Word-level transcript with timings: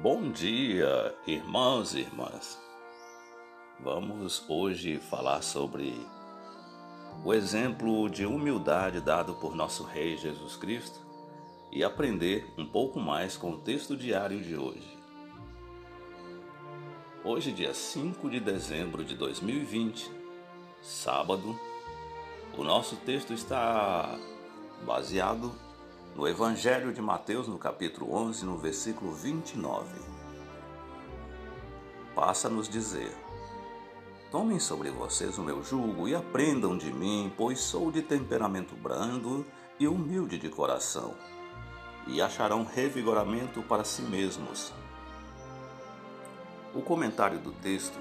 Bom 0.00 0.30
dia, 0.30 1.12
irmãos 1.26 1.92
e 1.92 1.98
irmãs. 1.98 2.56
Vamos 3.80 4.44
hoje 4.48 4.96
falar 4.96 5.42
sobre 5.42 5.92
o 7.24 7.34
exemplo 7.34 8.08
de 8.08 8.24
humildade 8.24 9.00
dado 9.00 9.34
por 9.34 9.56
nosso 9.56 9.82
Rei 9.82 10.16
Jesus 10.16 10.54
Cristo 10.54 11.00
e 11.72 11.82
aprender 11.82 12.46
um 12.56 12.64
pouco 12.64 13.00
mais 13.00 13.36
com 13.36 13.50
o 13.50 13.58
texto 13.58 13.96
diário 13.96 14.40
de 14.40 14.56
hoje. 14.56 14.96
Hoje, 17.24 17.50
dia 17.50 17.74
5 17.74 18.30
de 18.30 18.38
dezembro 18.38 19.04
de 19.04 19.16
2020, 19.16 20.12
sábado, 20.80 21.58
o 22.56 22.62
nosso 22.62 22.94
texto 22.98 23.34
está 23.34 24.16
baseado 24.86 25.52
no 26.18 26.26
Evangelho 26.26 26.92
de 26.92 27.00
Mateus, 27.00 27.46
no 27.46 27.56
capítulo 27.56 28.12
11, 28.12 28.44
no 28.44 28.58
versículo 28.58 29.12
29. 29.12 29.86
Passa 32.12 32.48
a 32.48 32.50
nos 32.50 32.68
dizer: 32.68 33.16
Tomem 34.28 34.58
sobre 34.58 34.90
vocês 34.90 35.38
o 35.38 35.42
meu 35.42 35.62
jugo 35.62 36.08
e 36.08 36.16
aprendam 36.16 36.76
de 36.76 36.92
mim, 36.92 37.32
pois 37.36 37.60
sou 37.60 37.92
de 37.92 38.02
temperamento 38.02 38.74
brando 38.74 39.46
e 39.78 39.86
humilde 39.86 40.38
de 40.38 40.48
coração, 40.48 41.14
e 42.08 42.20
acharão 42.20 42.64
revigoramento 42.64 43.62
para 43.62 43.84
si 43.84 44.02
mesmos. 44.02 44.72
O 46.74 46.82
comentário 46.82 47.38
do 47.38 47.52
texto 47.52 47.96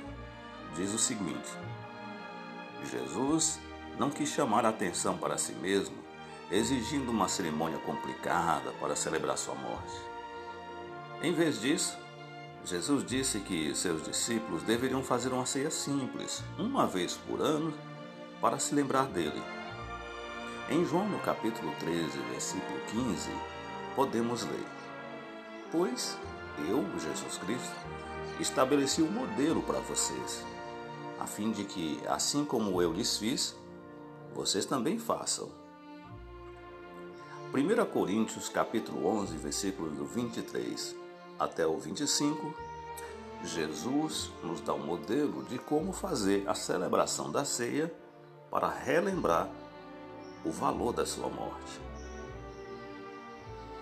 diz 0.75 0.91
o 0.91 0.97
seguinte: 0.97 1.51
Jesus 2.83 3.59
não 3.99 4.09
quis 4.09 4.29
chamar 4.29 4.65
a 4.65 4.69
atenção 4.69 5.19
para 5.19 5.37
si 5.37 5.53
mesmo 5.53 6.07
exigindo 6.51 7.11
uma 7.11 7.27
cerimônia 7.27 7.77
complicada 7.79 8.71
para 8.79 8.95
celebrar 8.95 9.37
sua 9.37 9.55
morte. 9.55 9.93
Em 11.21 11.33
vez 11.33 11.59
disso, 11.59 11.97
Jesus 12.63 13.05
disse 13.05 13.39
que 13.39 13.73
seus 13.75 14.03
discípulos 14.03 14.63
deveriam 14.63 15.03
fazer 15.03 15.31
uma 15.31 15.45
ceia 15.45 15.71
simples, 15.71 16.43
uma 16.57 16.85
vez 16.85 17.15
por 17.27 17.41
ano, 17.41 17.73
para 18.41 18.59
se 18.59 18.75
lembrar 18.75 19.07
dele. 19.07 19.41
Em 20.69 20.85
João, 20.85 21.07
no 21.07 21.19
capítulo 21.19 21.73
13, 21.79 22.17
versículo 22.31 22.79
15, 22.91 23.29
podemos 23.95 24.43
ler: 24.43 24.67
Pois 25.71 26.17
eu, 26.69 26.83
Jesus 26.99 27.37
Cristo, 27.37 27.75
estabeleci 28.39 29.01
um 29.01 29.09
modelo 29.09 29.61
para 29.61 29.79
vocês, 29.79 30.45
a 31.19 31.25
fim 31.25 31.51
de 31.51 31.63
que, 31.63 32.01
assim 32.07 32.43
como 32.43 32.81
eu 32.81 32.91
lhes 32.91 33.17
fiz, 33.17 33.55
vocês 34.35 34.65
também 34.65 34.99
façam. 34.99 35.66
1 37.57 37.85
Coríntios 37.87 38.49
capítulo 38.49 39.07
11, 39.07 39.35
versículos 39.37 39.97
do 39.97 40.05
23 40.05 40.95
até 41.39 41.65
o 41.65 41.75
25, 41.79 42.53
Jesus 43.43 44.31
nos 44.43 44.61
dá 44.61 44.75
um 44.75 44.85
modelo 44.85 45.41
de 45.45 45.57
como 45.57 45.91
fazer 45.91 46.47
a 46.47 46.53
celebração 46.53 47.31
da 47.31 47.43
ceia 47.43 47.91
para 48.51 48.69
relembrar 48.69 49.49
o 50.45 50.51
valor 50.51 50.93
da 50.93 51.03
sua 51.03 51.29
morte. 51.29 51.81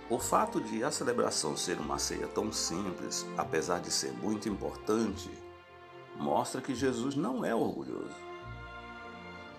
O 0.09 0.19
fato 0.19 0.61
de 0.61 0.81
a 0.81 0.89
celebração 0.89 1.57
ser 1.57 1.77
uma 1.77 1.99
ceia 1.99 2.27
tão 2.27 2.53
simples, 2.53 3.25
apesar 3.37 3.81
de 3.81 3.91
ser 3.91 4.13
muito 4.13 4.47
importante, 4.47 5.29
mostra 6.15 6.61
que 6.61 6.73
Jesus 6.73 7.13
não 7.17 7.43
é 7.43 7.53
orgulhoso. 7.53 8.15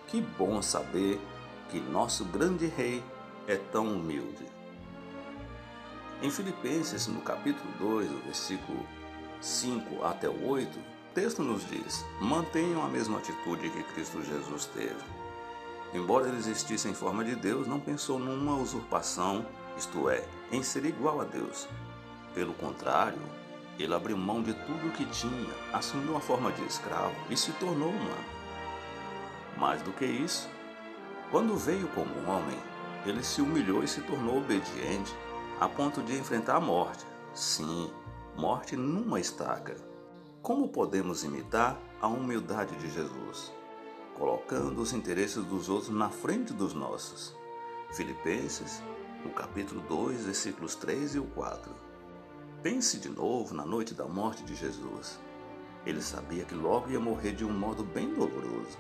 Que 0.07 0.23
bom 0.23 0.63
saber 0.63 1.21
que 1.69 1.79
nosso 1.79 2.25
grande 2.25 2.65
rei 2.67 3.05
é 3.47 3.57
tão 3.57 3.87
humilde. 3.95 4.45
Em 6.23 6.31
Filipenses, 6.31 7.07
no 7.07 7.21
capítulo 7.21 7.71
2, 7.79 8.11
o 8.11 8.19
versículo 8.25 8.87
5 9.41 10.05
até 10.05 10.29
o 10.29 10.49
8, 10.49 10.79
o 10.79 10.83
texto 11.15 11.43
nos 11.43 11.67
diz: 11.69 12.05
Mantenham 12.21 12.83
a 12.83 12.89
mesma 12.89 13.19
atitude 13.19 13.71
que 13.71 13.83
Cristo 13.83 14.23
Jesus 14.23 14.67
teve. 14.67 15.05
Embora 15.95 16.29
ele 16.29 16.39
existisse 16.39 16.89
em 16.89 16.95
forma 16.95 17.25
de 17.25 17.35
Deus, 17.37 17.67
não 17.67 17.79
pensou 17.79 18.19
numa 18.19 18.57
usurpação, 18.57 19.47
isto 19.77 20.11
é, 20.11 20.27
em 20.51 20.63
ser 20.63 20.85
igual 20.85 21.21
a 21.21 21.25
Deus. 21.25 21.69
Pelo 22.35 22.53
contrário, 22.55 23.21
ele 23.79 23.95
abriu 23.95 24.17
mão 24.17 24.43
de 24.43 24.53
tudo 24.53 24.89
o 24.89 24.93
que 24.93 25.05
tinha, 25.07 25.55
assumiu 25.73 26.17
a 26.17 26.21
forma 26.21 26.51
de 26.53 26.65
escravo 26.65 27.15
e 27.31 27.37
se 27.37 27.53
tornou 27.53 27.91
humano. 27.91 28.25
Mais 29.57 29.81
do 29.83 29.93
que 29.93 30.05
isso, 30.05 30.49
quando 31.31 31.57
veio 31.57 31.89
como 31.89 32.11
homem, 32.29 32.59
ele 33.11 33.23
se 33.23 33.41
humilhou 33.41 33.83
e 33.83 33.89
se 33.89 34.01
tornou 34.03 34.39
obediente 34.39 35.15
a 35.61 35.69
ponto 35.69 36.03
de 36.03 36.17
enfrentar 36.19 36.57
a 36.57 36.61
morte. 36.61 37.05
Sim, 37.35 37.91
morte 38.37 38.77
numa 38.77 39.21
estaca. 39.21 39.77
Como 40.43 40.69
podemos 40.69 41.25
imitar 41.25 41.79
a 42.01 42.09
humildade 42.09 42.77
de 42.77 42.91
Jesus? 42.91 43.53
Colocando 44.15 44.81
os 44.81 44.93
interesses 44.93 45.45
dos 45.45 45.69
outros 45.69 45.91
na 45.91 46.09
frente 46.09 46.53
dos 46.53 46.75
nossos. 46.75 47.35
Filipenses, 47.93 48.83
no 49.25 49.31
capítulo 49.31 49.81
2, 49.83 50.25
versículos 50.25 50.75
3 50.75 51.17
e 51.17 51.21
4. 51.21 51.73
Pense 52.63 52.99
de 52.99 53.09
novo 53.09 53.55
na 53.55 53.65
noite 53.65 53.95
da 53.95 54.07
morte 54.07 54.43
de 54.45 54.55
Jesus. 54.55 55.19
Ele 55.85 56.03
sabia 56.03 56.45
que 56.45 56.55
logo 56.55 56.91
ia 56.91 56.99
morrer 56.99 57.33
de 57.33 57.45
um 57.45 57.53
modo 57.53 57.85
bem 57.85 58.13
doloroso. 58.13 58.79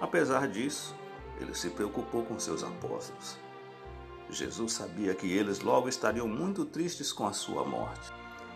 Apesar 0.00 0.48
disso, 0.48 0.94
ele 1.40 1.54
se 1.54 1.70
preocupou 1.70 2.24
com 2.24 2.38
seus 2.38 2.62
apóstolos. 2.62 3.38
Jesus 4.30 4.72
sabia 4.72 5.14
que 5.14 5.26
eles 5.26 5.60
logo 5.60 5.88
estariam 5.88 6.28
muito 6.28 6.64
tristes 6.64 7.12
com 7.12 7.26
a 7.26 7.32
sua 7.32 7.64
morte. 7.64 8.12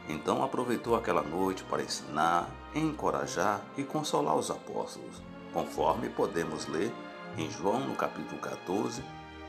Então 0.09 0.43
aproveitou 0.43 0.95
aquela 0.95 1.23
noite 1.23 1.63
para 1.65 1.83
ensinar, 1.83 2.51
encorajar 2.75 3.63
e 3.77 3.85
consolar 3.85 4.37
os 4.37 4.51
apóstolos, 4.51 5.23
conforme 5.53 6.09
podemos 6.11 6.67
ler 6.67 6.93
em 7.39 7.51
João 7.51 7.81
no 7.81 7.95
capítulo 7.95 8.41
14, 8.41 9.03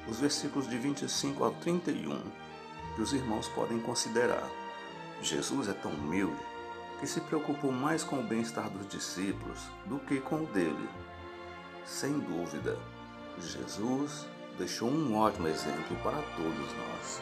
os 0.08 0.20
versículos 0.20 0.70
de 0.70 0.78
25 0.78 1.44
ao 1.44 1.52
31, 1.56 2.22
que 2.96 3.02
os 3.02 3.14
irmãos 3.14 3.50
podem 3.50 3.80
considerar. 3.80 4.48
Jesus 5.22 5.68
é 5.68 5.74
tão 5.74 5.92
humilde 5.92 6.40
que 7.00 7.08
se 7.08 7.20
preocupou 7.20 7.72
mais 7.72 8.04
com 8.04 8.20
o 8.20 8.24
bem-estar 8.24 8.70
dos 8.70 8.88
discípulos 8.88 9.60
do 9.86 10.00
que 10.00 10.22
com 10.22 10.44
o 10.44 10.46
dele. 10.48 10.90
Sem 11.86 12.20
dúvida, 12.20 12.78
Jesus 13.40 14.28
deixou 14.58 14.90
um 14.90 15.18
ótimo 15.18 15.48
exemplo 15.48 15.96
para 16.04 16.22
todos 16.36 16.74
nós. 16.78 17.22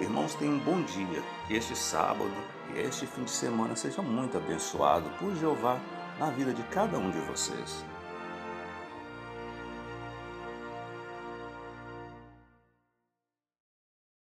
Irmãos, 0.00 0.34
tenham 0.34 0.54
um 0.54 0.58
bom 0.58 0.82
dia. 0.82 1.22
Este 1.48 1.76
sábado 1.76 2.30
e 2.74 2.78
este 2.78 3.06
fim 3.06 3.24
de 3.24 3.30
semana 3.30 3.76
seja 3.76 4.00
muito 4.00 4.36
abençoado 4.38 5.08
por 5.18 5.34
Jeová 5.36 5.78
na 6.18 6.30
vida 6.30 6.54
de 6.54 6.62
cada 6.64 6.98
um 6.98 7.10
de 7.10 7.20
vocês. 7.20 7.84